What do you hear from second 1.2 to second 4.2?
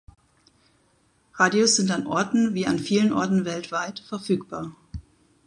Radios sind an Orten wie an vielen Orten weltweit